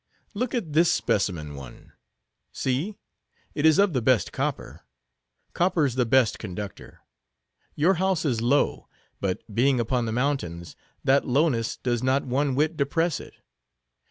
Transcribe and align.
Look 0.33 0.55
at 0.55 0.73
this 0.73 0.91
specimen 0.91 1.53
one? 1.53 1.91
See: 2.51 2.95
it 3.53 3.67
is 3.67 3.77
of 3.77 3.93
the 3.93 4.01
best 4.01 4.29
of 4.29 4.31
copper. 4.31 4.81
Copper's 5.53 5.93
the 5.93 6.07
best 6.07 6.39
conductor. 6.39 7.01
Your 7.75 7.93
house 8.01 8.25
is 8.25 8.41
low; 8.41 8.87
but 9.19 9.43
being 9.53 9.79
upon 9.79 10.07
the 10.07 10.11
mountains, 10.11 10.75
that 11.03 11.27
lowness 11.27 11.77
does 11.77 12.01
not 12.01 12.25
one 12.25 12.55
whit 12.55 12.75
depress 12.75 13.19
it. 13.19 13.35